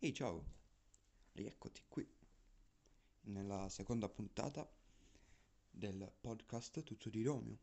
Ehi 0.00 0.14
ciao, 0.14 0.44
rieccoti 1.32 1.82
qui 1.88 2.08
nella 3.22 3.68
seconda 3.68 4.08
puntata 4.08 4.64
del 5.68 6.12
podcast 6.20 6.84
Tutto 6.84 7.08
di 7.08 7.24
Romeo. 7.24 7.58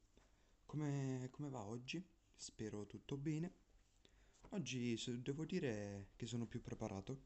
Come, 0.66 1.30
come 1.32 1.48
va 1.50 1.66
oggi? 1.66 2.06
Spero 2.36 2.86
tutto 2.88 3.16
bene. 3.16 3.54
Oggi 4.50 5.02
devo 5.22 5.46
dire 5.46 6.10
che 6.18 6.26
sono 6.26 6.46
più 6.46 6.60
preparato 6.60 7.22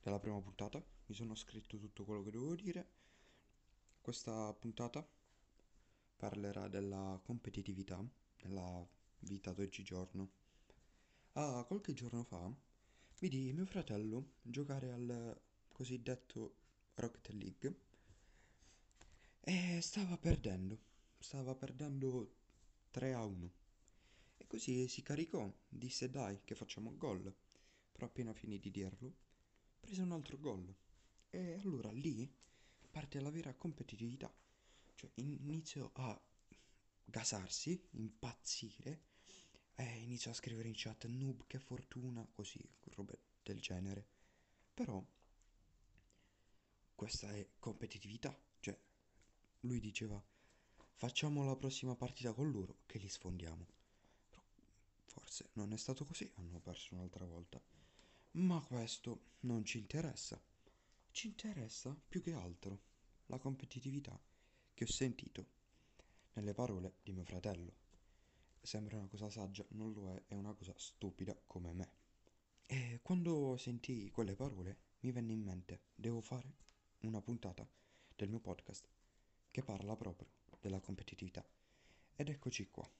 della 0.00 0.18
prima 0.18 0.40
puntata, 0.40 0.82
mi 1.08 1.14
sono 1.14 1.34
scritto 1.34 1.76
tutto 1.76 2.06
quello 2.06 2.22
che 2.22 2.30
dovevo 2.30 2.54
dire. 2.54 2.88
Questa 4.00 4.50
puntata 4.54 5.06
parlerà 6.16 6.68
della 6.68 7.20
competitività 7.22 8.02
nella 8.44 8.88
vita 9.18 9.52
d'oggigiorno. 9.52 10.30
Ah, 11.32 11.62
qualche 11.64 11.92
giorno 11.92 12.22
fa 12.22 12.72
vidi 13.24 13.54
mio 13.54 13.64
fratello 13.64 14.34
giocare 14.42 14.92
al 14.92 15.40
cosiddetto 15.72 16.56
Rocket 16.96 17.30
League 17.30 17.74
e 19.40 19.80
stava 19.80 20.18
perdendo, 20.18 20.78
stava 21.18 21.54
perdendo 21.54 22.34
3 22.90 23.14
a 23.14 23.24
1. 23.24 23.52
E 24.36 24.46
così 24.46 24.88
si 24.88 25.02
caricò, 25.02 25.50
disse 25.66 26.10
dai 26.10 26.42
che 26.44 26.54
facciamo 26.54 26.94
gol. 26.98 27.34
Però 27.92 28.04
appena 28.04 28.34
finì 28.34 28.58
di 28.58 28.70
dirlo, 28.70 29.14
prese 29.80 30.02
un 30.02 30.12
altro 30.12 30.38
gol. 30.38 30.74
E 31.30 31.60
allora 31.62 31.90
lì 31.92 32.30
parte 32.90 33.20
la 33.20 33.30
vera 33.30 33.54
competitività. 33.54 34.30
Cioè 34.96 35.10
iniziò 35.14 35.90
a 35.94 36.20
gasarsi, 37.06 37.88
impazzire 37.92 39.12
e 39.76 39.98
iniziò 40.00 40.30
a 40.30 40.34
scrivere 40.34 40.68
in 40.68 40.74
chat 40.76 41.06
noob 41.06 41.46
che 41.46 41.58
fortuna, 41.58 42.26
così, 42.32 42.60
robe 42.94 43.18
del 43.42 43.60
genere. 43.60 44.06
Però 44.72 45.04
questa 46.94 47.32
è 47.32 47.48
competitività, 47.58 48.36
cioè 48.60 48.78
lui 49.60 49.80
diceva 49.80 50.22
facciamo 50.96 51.44
la 51.44 51.56
prossima 51.56 51.94
partita 51.96 52.32
con 52.32 52.50
loro 52.50 52.78
che 52.86 52.98
li 52.98 53.08
sfondiamo. 53.08 53.66
Però 54.30 54.42
forse 55.04 55.50
non 55.54 55.72
è 55.72 55.76
stato 55.76 56.04
così, 56.04 56.30
hanno 56.36 56.60
perso 56.60 56.94
un'altra 56.94 57.24
volta. 57.24 57.60
Ma 58.32 58.60
questo 58.60 59.32
non 59.40 59.64
ci 59.64 59.78
interessa. 59.78 60.40
Ci 61.10 61.26
interessa 61.28 61.96
più 62.08 62.22
che 62.22 62.32
altro 62.32 62.80
la 63.26 63.38
competitività 63.38 64.18
che 64.72 64.84
ho 64.84 64.88
sentito 64.88 65.46
nelle 66.34 66.52
parole 66.52 66.94
di 67.02 67.12
mio 67.12 67.24
fratello. 67.24 67.83
Sembra 68.64 68.96
una 68.96 69.08
cosa 69.08 69.28
saggia, 69.28 69.62
non 69.72 69.92
lo 69.92 70.10
è, 70.10 70.22
è 70.26 70.34
una 70.34 70.54
cosa 70.54 70.72
stupida 70.78 71.38
come 71.46 71.74
me. 71.74 71.90
E 72.64 72.98
quando 73.02 73.58
sentii 73.58 74.10
quelle 74.10 74.34
parole 74.34 74.78
mi 75.00 75.12
venne 75.12 75.34
in 75.34 75.42
mente, 75.42 75.82
devo 75.94 76.22
fare 76.22 76.54
una 77.00 77.20
puntata 77.20 77.68
del 78.16 78.30
mio 78.30 78.40
podcast 78.40 78.88
che 79.50 79.62
parla 79.62 79.94
proprio 79.96 80.30
della 80.60 80.80
competitività. 80.80 81.46
Ed 82.16 82.30
eccoci 82.30 82.70
qua. 82.70 82.90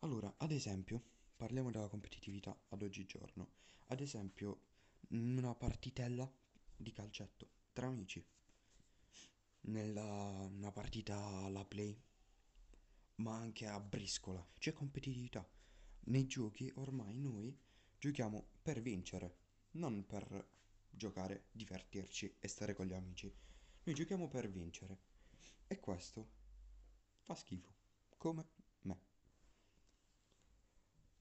Allora, 0.00 0.34
ad 0.38 0.50
esempio, 0.50 1.00
parliamo 1.36 1.70
della 1.70 1.86
competitività 1.86 2.58
ad 2.70 2.82
oggigiorno. 2.82 3.50
Ad 3.86 4.00
esempio, 4.00 4.60
una 5.10 5.54
partitella 5.54 6.28
di 6.76 6.90
calcetto 6.90 7.48
tra 7.72 7.86
amici. 7.86 8.26
Nella 9.60 10.48
una 10.50 10.72
partita 10.72 11.16
alla 11.44 11.64
play, 11.64 11.96
ma 13.16 13.36
anche 13.36 13.66
a 13.66 13.80
briscola. 13.80 14.44
C'è 14.58 14.72
competitività. 14.72 15.48
Nei 16.06 16.26
giochi 16.26 16.70
ormai 16.76 17.16
noi 17.18 17.56
giochiamo 17.98 18.48
per 18.62 18.80
vincere, 18.80 19.38
non 19.72 20.04
per 20.06 20.48
giocare, 20.90 21.46
divertirci 21.50 22.36
e 22.40 22.48
stare 22.48 22.74
con 22.74 22.86
gli 22.86 22.92
amici. 22.92 23.32
Noi 23.84 23.94
giochiamo 23.94 24.28
per 24.28 24.50
vincere. 24.50 24.98
E 25.66 25.80
questo 25.80 26.30
fa 27.20 27.34
schifo, 27.34 27.74
come 28.16 28.48
me. 28.82 29.00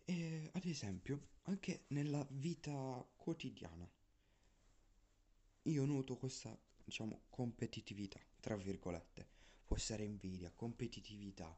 E 0.06 0.52
ad 0.54 0.66
esempio, 0.66 1.30
anche 1.44 1.86
nella 1.90 2.26
vita 2.30 3.08
quotidiana, 3.16 3.90
io 5.64 5.86
noto 5.86 6.18
questa, 6.18 6.56
diciamo, 6.84 7.24
competitività, 7.30 8.20
tra 8.40 8.56
virgolette. 8.56 9.28
Può 9.66 9.76
essere 9.76 10.04
invidia, 10.04 10.52
competitività, 10.52 11.58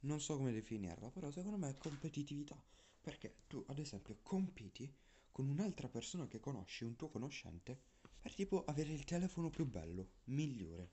non 0.00 0.20
so 0.20 0.36
come 0.36 0.52
definirla, 0.52 1.10
però 1.10 1.30
secondo 1.30 1.56
me 1.56 1.70
è 1.70 1.78
competitività. 1.78 2.60
Perché 3.00 3.38
tu, 3.46 3.64
ad 3.68 3.78
esempio, 3.78 4.18
compiti 4.22 4.92
con 5.30 5.48
un'altra 5.48 5.88
persona 5.88 6.26
che 6.26 6.40
conosci, 6.40 6.84
un 6.84 6.96
tuo 6.96 7.08
conoscente, 7.08 7.78
per 8.20 8.34
tipo 8.34 8.64
avere 8.64 8.92
il 8.92 9.04
telefono 9.04 9.50
più 9.50 9.64
bello, 9.66 10.10
migliore. 10.24 10.90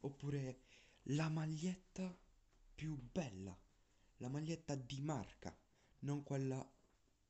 Oppure 0.00 0.60
la 1.04 1.28
maglietta 1.28 2.16
più 2.74 2.96
bella, 2.96 3.56
la 4.18 4.28
maglietta 4.28 4.74
di 4.74 5.00
marca, 5.00 5.56
non 6.00 6.22
quella 6.22 6.68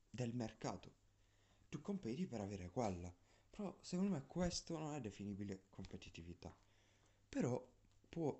del 0.09 0.33
mercato. 0.33 0.99
Tu 1.69 1.79
competi 1.81 2.25
per 2.25 2.41
avere 2.41 2.69
quella. 2.69 3.13
Però 3.49 3.77
secondo 3.81 4.11
me 4.11 4.25
questo 4.25 4.77
non 4.77 4.93
è 4.93 5.01
definibile 5.01 5.65
competitività. 5.69 6.55
Però 7.29 7.65
può 8.09 8.37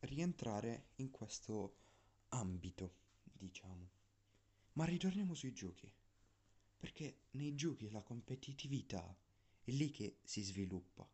rientrare 0.00 0.88
in 0.96 1.10
questo 1.10 1.76
ambito, 2.34 2.94
diciamo. 3.22 3.90
Ma 4.72 4.84
ritorniamo 4.84 5.34
sui 5.34 5.52
giochi. 5.52 5.90
Perché 6.76 7.20
nei 7.32 7.54
giochi 7.54 7.90
la 7.90 8.02
competitività 8.02 9.16
è 9.62 9.70
lì 9.70 9.90
che 9.90 10.18
si 10.22 10.42
sviluppa. 10.42 11.08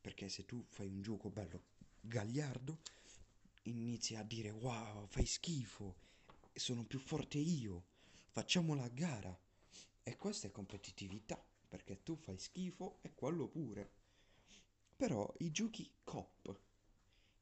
Perché 0.00 0.28
se 0.28 0.46
tu 0.46 0.64
fai 0.68 0.88
un 0.88 1.02
gioco 1.02 1.30
bello 1.30 1.62
gagliardo, 2.00 2.80
inizi 3.64 4.16
a 4.16 4.22
dire 4.22 4.50
wow, 4.50 5.06
fai 5.06 5.26
schifo, 5.26 5.96
sono 6.54 6.84
più 6.84 6.98
forte 6.98 7.38
io, 7.38 7.84
facciamo 8.30 8.74
la 8.74 8.88
gara. 8.88 9.38
E 10.02 10.16
questa 10.16 10.48
è 10.48 10.50
competitività, 10.50 11.42
perché 11.68 12.02
tu 12.02 12.16
fai 12.16 12.38
schifo 12.38 12.98
e 13.02 13.14
quello 13.14 13.46
pure. 13.46 13.92
Però 14.96 15.32
i 15.38 15.50
giochi 15.50 15.88
cop, 16.02 16.58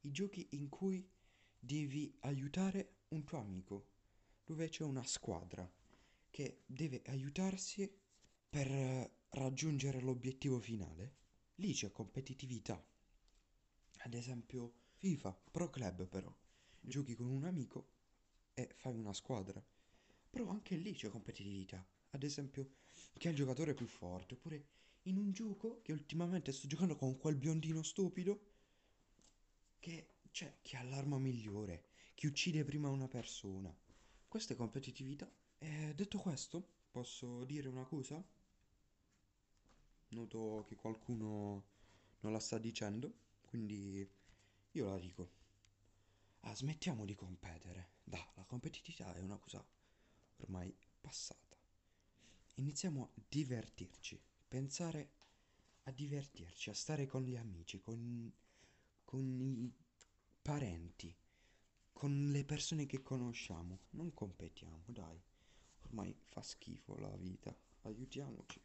i 0.01 0.11
giochi 0.11 0.47
in 0.51 0.69
cui 0.69 1.09
devi 1.59 2.15
aiutare 2.21 3.01
un 3.09 3.23
tuo 3.23 3.39
amico, 3.39 3.87
dove 4.45 4.69
c'è 4.69 4.83
una 4.83 5.03
squadra 5.03 5.69
che 6.29 6.63
deve 6.65 7.01
aiutarsi 7.07 7.91
per 8.49 9.17
raggiungere 9.29 9.99
l'obiettivo 9.99 10.59
finale, 10.59 11.15
lì 11.55 11.73
c'è 11.73 11.91
competitività. 11.91 12.83
Ad 14.01 14.13
esempio 14.13 14.73
FIFA, 14.93 15.39
Pro 15.51 15.69
Club 15.69 16.07
però, 16.07 16.33
giochi 16.79 17.15
con 17.15 17.27
un 17.27 17.43
amico 17.43 17.89
e 18.53 18.69
fai 18.75 18.95
una 18.95 19.13
squadra. 19.13 19.63
Però 20.29 20.47
anche 20.49 20.75
lì 20.75 20.93
c'è 20.93 21.09
competitività. 21.09 21.85
Ad 22.11 22.23
esempio, 22.23 22.71
chi 23.17 23.27
è 23.27 23.31
il 23.31 23.35
giocatore 23.35 23.73
più 23.73 23.87
forte, 23.87 24.35
oppure 24.35 24.67
in 25.03 25.17
un 25.17 25.31
gioco 25.31 25.81
che 25.81 25.91
ultimamente 25.91 26.51
sto 26.51 26.67
giocando 26.67 26.95
con 26.95 27.17
quel 27.17 27.35
biondino 27.35 27.83
stupido 27.83 28.47
che 29.79 30.18
c'è 30.31 30.59
chi 30.61 30.75
ha 30.75 30.83
l'arma 30.83 31.17
migliore, 31.17 31.85
chi 32.15 32.27
uccide 32.27 32.63
prima 32.63 32.89
una 32.89 33.07
persona. 33.07 33.75
Questa 34.27 34.53
è 34.53 34.57
competitività. 34.57 35.29
E 35.57 35.93
detto 35.95 36.17
questo, 36.19 36.65
posso 36.91 37.43
dire 37.45 37.67
una 37.67 37.85
cosa? 37.85 38.23
Noto 40.09 40.65
che 40.67 40.75
qualcuno 40.75 41.63
non 42.21 42.31
la 42.31 42.39
sta 42.39 42.57
dicendo, 42.57 43.13
quindi 43.41 44.07
io 44.71 44.85
la 44.89 44.97
dico. 44.97 45.37
Ah, 46.41 46.55
smettiamo 46.55 47.05
di 47.05 47.15
competere. 47.15 47.93
Dai, 48.03 48.25
la 48.35 48.45
competitività 48.45 49.13
è 49.13 49.19
una 49.19 49.37
cosa 49.37 49.63
ormai 50.37 50.73
passata. 50.99 51.57
Iniziamo 52.55 53.03
a 53.03 53.21
divertirci, 53.27 54.21
pensare 54.47 55.11
a 55.83 55.91
divertirci, 55.91 56.69
a 56.69 56.73
stare 56.73 57.05
con 57.05 57.23
gli 57.23 57.35
amici, 57.35 57.79
con, 57.79 58.31
con 59.03 59.41
i 59.41 59.73
parenti, 60.41 61.15
con 61.91 62.29
le 62.31 62.45
persone 62.45 62.85
che 62.85 63.01
conosciamo. 63.01 63.79
Non 63.91 64.13
competiamo, 64.13 64.83
dai. 64.87 65.21
Ormai 65.83 66.15
fa 66.23 66.41
schifo 66.41 66.97
la 66.97 67.15
vita. 67.15 67.55
Aiutiamoci. 67.81 68.61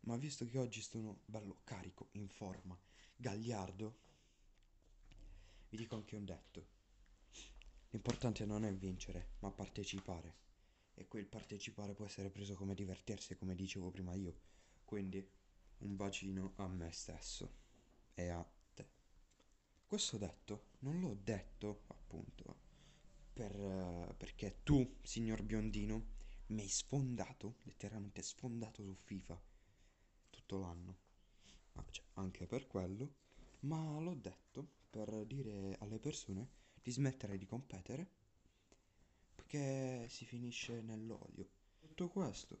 Ma 0.00 0.16
visto 0.16 0.44
che 0.46 0.58
oggi 0.58 0.80
sono 0.80 1.20
bello 1.24 1.60
carico, 1.64 2.08
in 2.12 2.28
forma, 2.28 2.78
gagliardo, 3.16 3.98
vi 5.70 5.76
dico 5.76 5.96
anche 5.96 6.16
un 6.16 6.24
detto. 6.24 6.66
L'importante 7.90 8.46
non 8.46 8.64
è 8.64 8.72
vincere, 8.72 9.32
ma 9.40 9.50
partecipare. 9.50 10.46
E 10.94 11.06
quel 11.06 11.26
partecipare 11.26 11.94
può 11.94 12.04
essere 12.04 12.30
preso 12.30 12.54
come 12.54 12.74
divertirsi, 12.74 13.36
come 13.36 13.54
dicevo 13.54 13.90
prima 13.90 14.14
io. 14.14 14.40
Quindi 14.84 15.26
un 15.78 15.96
bacino 15.96 16.52
a 16.56 16.68
me 16.68 16.90
stesso 16.90 17.52
e 18.14 18.28
a 18.28 18.48
te. 18.74 18.88
Questo 19.86 20.16
detto 20.16 20.67
non 20.80 21.00
l'ho 21.00 21.16
detto 21.22 21.82
appunto 21.88 22.56
per, 23.32 23.54
eh, 23.54 24.14
perché 24.16 24.60
tu, 24.62 24.98
signor 25.02 25.42
biondino, 25.42 26.16
mi 26.48 26.62
hai 26.62 26.68
sfondato, 26.68 27.56
letteralmente 27.64 28.22
sfondato 28.22 28.82
su 28.82 28.94
FIFA. 28.94 29.40
tutto 30.30 30.58
l'anno. 30.58 30.96
Ah, 31.74 31.84
cioè, 31.90 32.04
anche 32.14 32.46
per 32.46 32.66
quello, 32.66 33.14
ma 33.60 33.98
l'ho 34.00 34.14
detto 34.14 34.66
per 34.90 35.24
dire 35.26 35.76
alle 35.80 35.98
persone 35.98 36.48
di 36.82 36.90
smettere 36.90 37.36
di 37.36 37.44
competere 37.46 38.08
perché 39.34 40.08
si 40.08 40.24
finisce 40.24 40.80
nell'odio. 40.82 41.48
Detto 41.80 42.08
questo, 42.08 42.60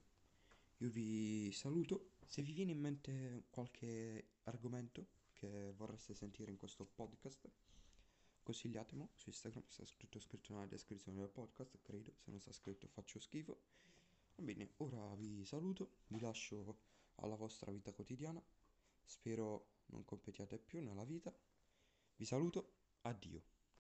io 0.78 0.90
vi 0.90 1.50
saluto. 1.52 2.12
Se 2.26 2.42
vi 2.42 2.52
viene 2.52 2.72
in 2.72 2.80
mente 2.80 3.44
qualche 3.50 4.28
argomento 4.44 5.08
che 5.32 5.72
vorreste 5.76 6.14
sentire 6.14 6.50
in 6.50 6.56
questo 6.56 6.84
podcast, 6.84 7.50
consigliatemi 8.48 9.06
su 9.14 9.28
Instagram, 9.28 9.62
sta 9.66 9.84
tutto 9.98 10.18
scritto 10.18 10.54
nella 10.54 10.64
descrizione 10.64 11.18
del 11.18 11.28
podcast, 11.28 11.78
credo, 11.82 12.14
se 12.16 12.30
non 12.30 12.40
sta 12.40 12.50
scritto 12.50 12.88
faccio 12.88 13.20
schifo. 13.20 13.60
Va 14.36 14.42
bene, 14.42 14.72
ora 14.78 15.14
vi 15.16 15.44
saluto, 15.44 15.98
vi 16.06 16.18
lascio 16.18 16.78
alla 17.16 17.36
vostra 17.36 17.70
vita 17.70 17.92
quotidiana, 17.92 18.42
spero 19.04 19.82
non 19.88 20.02
competiate 20.06 20.58
più 20.58 20.80
nella 20.80 21.04
vita, 21.04 21.30
vi 22.16 22.24
saluto, 22.24 22.76
addio. 23.02 23.42